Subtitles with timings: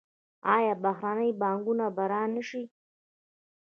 [0.55, 2.63] آیا بهرنۍ پانګونه به را نشي؟